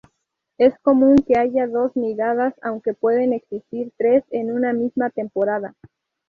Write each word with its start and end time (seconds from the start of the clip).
Es 0.57 0.73
común 0.79 1.15
que 1.27 1.37
haya 1.37 1.67
dos 1.67 1.95
nidadas, 1.95 2.55
aunque 2.63 2.95
pueden 2.95 3.33
existir 3.33 3.91
tres 3.99 4.23
en 4.31 4.51
una 4.51 4.73
misma 4.73 5.11
temporada. 5.11 5.75